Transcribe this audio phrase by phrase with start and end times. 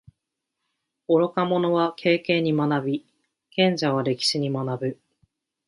[1.07, 3.05] 愚か者は経験に学び，
[3.51, 4.99] 賢者は歴史に学ぶ。